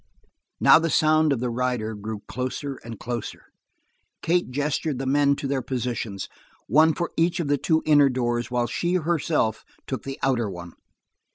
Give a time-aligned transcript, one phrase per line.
[0.59, 3.43] Now the sound of the rider blew closer and closer.
[4.23, 6.27] Kate gestured the men to their positions,
[6.65, 10.73] one for each of the two inner doors while she herself took the outer one.